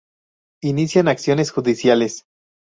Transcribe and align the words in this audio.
Inician 0.63 1.07
acciones 1.07 1.51
judiciales. 1.51 2.25